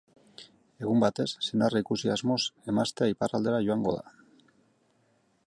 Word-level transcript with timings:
Egun 0.85 1.03
batez, 1.03 1.27
senarra 1.47 1.81
ikusi 1.83 2.11
asmoz 2.15 2.39
emaztea 2.73 3.11
iparraldera 3.15 3.61
joango 3.69 3.95
da. 4.01 4.19